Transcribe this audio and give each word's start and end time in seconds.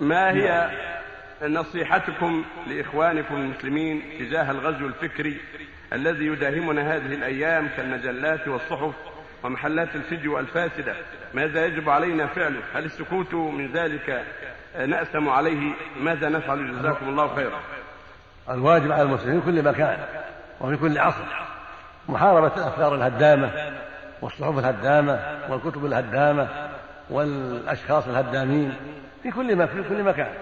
ما 0.00 0.30
هي 0.30 0.70
نصيحتكم 1.42 2.44
لإخوانكم 2.66 3.34
المسلمين 3.34 4.02
تجاه 4.18 4.50
الغزو 4.50 4.86
الفكري 4.86 5.40
الذي 5.92 6.26
يداهمنا 6.26 6.96
هذه 6.96 7.14
الأيام 7.14 7.68
كالمجلات 7.76 8.48
والصحف 8.48 8.94
ومحلات 9.42 9.94
الفيديو 9.94 10.38
الفاسده 10.38 10.94
ماذا 11.34 11.66
يجب 11.66 11.88
علينا 11.88 12.26
فعله؟ 12.26 12.60
هل 12.74 12.84
السكوت 12.84 13.34
من 13.34 13.72
ذلك 13.72 14.24
نأسم 14.86 15.28
عليه؟ 15.28 15.72
ماذا 16.00 16.28
نفعل 16.28 16.78
جزاكم 16.78 17.08
الله 17.08 17.34
خيرا؟ 17.34 17.60
الواجب 18.50 18.92
على 18.92 19.02
المسلمين 19.02 19.40
في 19.40 19.46
كل 19.46 19.62
مكان 19.62 19.98
وفي 20.60 20.76
كل 20.76 20.98
عصر. 20.98 21.24
محاربة 22.08 22.56
الأفكار 22.56 22.94
الهدامة 22.94 23.50
والصحف 24.22 24.58
الهدامة 24.58 25.38
والكتب 25.48 25.86
الهدامة 25.86 26.69
والأشخاص 27.10 28.08
الهدامين 28.08 28.76
في 29.22 29.30
كل 29.30 29.56
ما 29.56 29.66
في 29.66 29.82
كل 29.88 30.02
مكان 30.02 30.32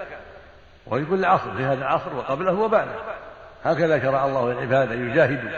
وفي 0.87 1.05
كل 1.05 1.25
عصر 1.25 1.57
في 1.57 1.65
هذا 1.65 1.81
العصر 1.81 2.17
وقبله 2.17 2.53
وبعده. 2.53 2.95
هكذا 3.65 4.03
شرع 4.03 4.25
الله 4.25 4.53
للعباد 4.53 4.93
أن 4.93 5.11
يجاهدوا 5.11 5.51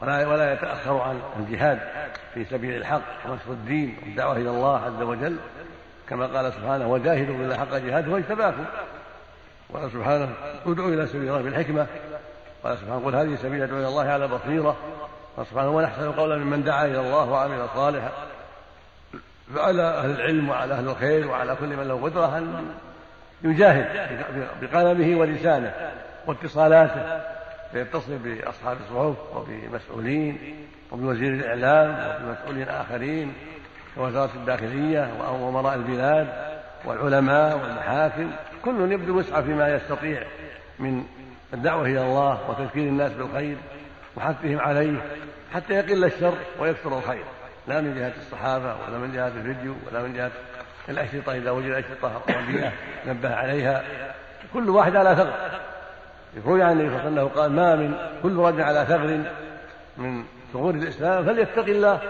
ولا 0.00 0.26
ولا 0.26 0.52
يتأخروا 0.52 1.02
عن 1.02 1.20
الجهاد 1.38 1.78
في 2.34 2.44
سبيل 2.44 2.76
الحق 2.76 3.02
ونصر 3.28 3.50
الدين 3.50 3.96
والدعوة 4.02 4.36
إلى 4.36 4.50
الله 4.50 4.78
عز 4.84 5.02
وجل. 5.02 5.36
كما 6.08 6.26
قال 6.26 6.52
سبحانه 6.52 6.88
وجاهدوا 6.88 7.36
بالله 7.36 7.56
حق 7.56 7.76
جهاده 7.76 8.12
واجتباكم. 8.12 8.64
قال 9.74 9.90
سبحانه 9.90 10.34
ادعوا 10.66 10.88
إلى 10.88 11.06
سبيل 11.06 11.28
الله 11.28 11.42
بالحكمه 11.42 11.86
قال 12.64 12.78
سبحانه 12.78 13.04
قل 13.04 13.14
هذه 13.14 13.36
سبيل 13.36 13.62
أدعو 13.62 13.78
إلى 13.78 13.88
الله 13.88 14.08
على 14.08 14.28
بصيرة. 14.28 14.76
قال 15.36 15.46
سبحانه 15.46 15.70
ونحسن 15.70 16.12
قولا 16.12 16.36
ممن 16.36 16.62
دعا 16.62 16.84
إلى 16.84 17.00
الله 17.00 17.30
وعمل 17.30 17.66
صالحا. 17.74 18.10
فعلى 19.54 19.82
أهل 19.82 20.10
العلم 20.10 20.48
وعلى 20.48 20.74
أهل 20.74 20.88
الخير 20.88 21.28
وعلى 21.28 21.56
كل 21.56 21.76
من 21.76 21.88
له 21.88 22.02
قدرة 22.02 22.38
أن 22.38 22.74
يجاهد 23.42 23.86
بقلمه 24.62 25.20
ولسانه 25.20 25.72
واتصالاته 26.26 27.20
فيتصل 27.72 28.18
بأصحاب 28.18 28.76
الصحف 28.76 29.16
وبمسؤولين 29.36 30.38
وبوزير 30.92 31.32
الإعلام 31.32 31.90
وبمسؤولين 31.90 32.68
آخرين 32.68 33.32
ووزارة 33.96 34.30
الداخلية 34.34 35.08
وأمراء 35.20 35.74
البلاد 35.74 36.28
والعلماء 36.84 37.58
والمحاكم 37.58 38.30
كل 38.64 38.92
يبذل 38.92 39.10
وسعه 39.10 39.42
فيما 39.42 39.74
يستطيع 39.74 40.22
من 40.78 41.04
الدعوة 41.54 41.86
إلى 41.86 42.02
الله 42.02 42.50
وتذكير 42.50 42.82
الناس 42.82 43.12
بالخير 43.12 43.56
وحثهم 44.16 44.58
عليه 44.58 45.02
حتى 45.54 45.74
يقل 45.74 46.04
الشر 46.04 46.34
ويكثر 46.60 46.98
الخير. 46.98 47.24
لا 47.68 47.80
من 47.80 47.94
جهة 47.94 48.12
الصحافة 48.16 48.76
ولا 48.88 48.98
من 48.98 49.12
جهة 49.12 49.28
الفيديو 49.28 49.74
ولا 49.86 50.02
من 50.02 50.14
جهة 50.14 50.30
الأشرطة 50.88 51.34
إذا 51.34 51.50
وجد 51.50 51.70
أشرطة 51.70 52.22
ربيئة 52.28 52.72
نبه 53.06 53.34
عليها. 53.34 53.84
كل 54.54 54.70
واحد 54.70 54.96
على 54.96 55.16
ثغر. 55.16 55.60
يقول 56.36 56.62
عن 56.62 56.72
النبي 56.72 56.88
صلى 56.88 57.08
الله 57.08 57.20
عليه 57.20 57.22
وسلم 57.22 57.40
قال 57.40 57.52
ما 57.52 57.76
من 57.76 57.94
كل 58.22 58.36
رجل 58.36 58.62
على 58.62 58.86
ثغر 58.88 59.20
من 59.96 60.24
ثغور 60.52 60.74
الإسلام 60.74 61.24
فليتق 61.24 61.64
الله. 61.64 62.00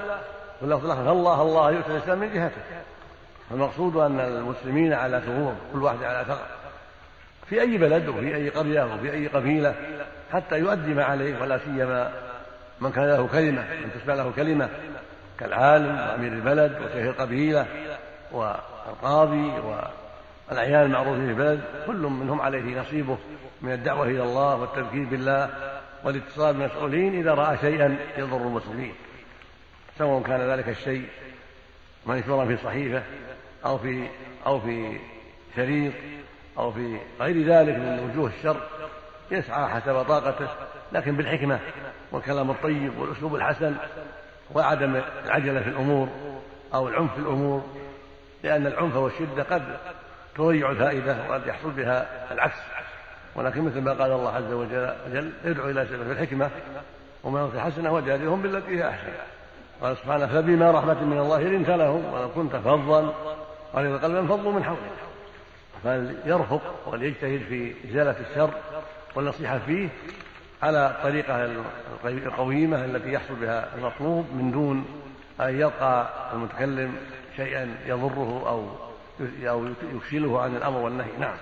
واللفظ 0.61 0.85
الآخر 0.85 1.13
الله 1.13 1.43
الله 1.43 1.71
يؤتي 1.71 1.91
الإسلام 1.91 2.19
من 2.19 2.35
جهته. 2.35 2.61
المقصود 3.51 3.97
أن 3.97 4.21
المسلمين 4.21 4.93
على 4.93 5.21
ثغور 5.21 5.55
كل 5.73 5.83
واحد 5.83 6.03
على 6.03 6.25
ثغر. 6.25 6.47
في 7.49 7.61
أي 7.61 7.79
بلد 7.79 8.09
وفي 8.09 8.37
أي 8.37 8.49
قرية 8.49 8.95
وفي 8.95 9.13
أي 9.13 9.27
قبيلة 9.27 9.75
حتى 10.33 10.59
يؤدي 10.59 10.95
ما 10.95 11.05
عليه 11.05 11.43
ولا 11.43 11.59
سيما 11.59 12.13
من 12.81 12.93
كان 12.93 13.05
له 13.05 13.29
كلمة 13.33 13.63
من 13.63 13.91
تسمع 13.95 14.15
له 14.15 14.33
كلمة. 14.37 14.69
كالعالم 15.41 15.99
وأمير 15.99 16.33
البلد 16.33 16.73
وشيخ 16.83 17.07
القبيلة 17.07 17.67
والقاضي 18.33 19.53
والأعيان 20.49 20.83
المعروفين 20.83 21.27
في 21.27 21.31
البلد 21.31 21.61
كل 21.87 21.97
منهم 21.97 22.41
عليه 22.41 22.81
نصيبه 22.81 23.19
من 23.63 23.73
الدعوة 23.73 24.07
إلى 24.07 24.23
الله 24.23 24.57
والتذكير 24.57 25.05
بالله 25.05 25.51
والاتصال 26.05 26.55
بالمسؤولين 26.55 27.19
إذا 27.21 27.35
رأى 27.35 27.57
شيئا 27.57 27.97
يضر 28.19 28.37
المسلمين 28.37 28.95
سواء 29.99 30.23
كان 30.23 30.41
ذلك 30.41 30.69
الشيء 30.69 31.07
منشورا 32.07 32.47
في 32.47 32.57
صحيفة 32.57 33.03
أو 33.65 33.79
في 33.79 34.09
أو 34.47 34.61
في 34.61 34.99
شريط 35.57 35.93
أو 36.59 36.73
في 36.73 36.99
غير 37.21 37.47
ذلك 37.47 37.77
من 37.77 38.11
وجوه 38.11 38.31
الشر 38.39 38.61
يسعى 39.31 39.69
حسب 39.69 40.03
طاقته 40.03 40.49
لكن 40.93 41.17
بالحكمة 41.17 41.61
والكلام 42.13 42.51
الطيب 42.51 42.99
والأسلوب 42.99 43.35
الحسن 43.35 43.75
وعدم 44.55 45.01
العجلة 45.25 45.61
في 45.61 45.69
الأمور 45.69 46.09
أو 46.75 46.89
العنف 46.89 47.13
في 47.13 47.19
الأمور 47.19 47.65
لأن 48.43 48.67
العنف 48.67 48.97
والشدة 48.97 49.43
قد 49.43 49.63
تضيع 50.37 50.71
الفائدة 50.71 51.17
وقد 51.29 51.47
يحصل 51.47 51.71
بها 51.71 52.07
العكس. 52.33 52.57
ولكن 53.35 53.63
مثل 53.63 53.81
ما 53.81 53.93
قال 53.93 54.13
الله 54.13 54.31
عز 54.31 54.53
وجل 54.53 55.33
ادعو 55.45 55.71
إلى 55.71 55.87
سبيل 55.87 56.11
الحكمة 56.11 56.51
وما 57.25 57.51
الحسنة 57.55 57.93
وجادلهم 57.93 58.43
بالتي 58.43 58.79
هي 58.79 58.89
أحسن. 58.89 59.13
قال 59.83 59.97
سبحانه 59.97 60.27
فبما 60.27 60.71
رحمة 60.71 61.05
من 61.05 61.19
الله 61.19 61.43
لنت 61.43 61.71
لهم 61.71 62.13
ولو 62.13 62.29
كنت 62.31 62.57
فظا 62.57 63.15
غليظ 63.75 63.93
القلب 63.93 64.17
انفضوا 64.17 64.53
من 64.53 64.65
حولك. 64.65 64.79
فليرفق 65.85 66.63
وليجتهد 66.87 67.41
في 67.49 67.75
إزالة 67.91 68.17
الشر 68.31 68.51
والنصيحة 69.15 69.59
فيه 69.59 69.89
على 70.65 70.87
الطريقة 70.87 71.65
القويمة 72.05 72.85
التي 72.85 73.13
يحصل 73.13 73.35
بها 73.35 73.69
المطلوب 73.77 74.27
من 74.35 74.51
دون 74.51 74.85
أن 75.41 75.61
يلقى 75.61 76.09
المتكلم 76.33 76.95
شيئا 77.37 77.77
يضره 77.87 78.49
أو 78.49 78.67
أو 79.49 79.67
يكسله 79.95 80.43
عن 80.43 80.57
الأمر 80.57 80.79
والنهي. 80.79 81.11
نعم. 81.21 81.37